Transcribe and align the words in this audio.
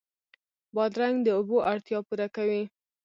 بادرنګ 0.75 1.17
د 1.23 1.27
اوبو 1.37 1.57
اړتیا 1.71 1.99
پوره 2.07 2.27
کوي. 2.35 2.63